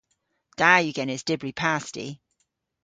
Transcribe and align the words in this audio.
Da 0.59 0.71
yw 0.83 0.95
genes 0.97 1.23
dybri 1.27 1.53
pasti. 1.61 2.07